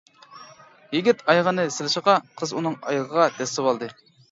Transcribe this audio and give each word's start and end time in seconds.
يىگىت 0.97 1.21
ئايىغىنى 1.27 1.67
سىلىشىغا 1.77 2.17
قىز 2.41 2.57
ئۇنىڭ 2.57 2.81
ئايىغىغا 2.83 3.31
دەسسىۋالدى. 3.39 3.95